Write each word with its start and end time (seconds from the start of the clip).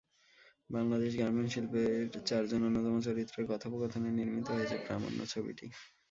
Bangladesh 0.69 1.11
garments 1.19 1.53
শিল্পের 1.53 1.91
চারজন 2.25 2.61
অন্যতম 2.67 2.95
চরিত্রের 3.07 3.45
কথোপকথনে 3.51 4.09
নির্মিত 4.17 4.47
হয়েছে 4.51 4.75
প্রামাণ্য 4.85 5.19
ছবিটি। 5.33 5.65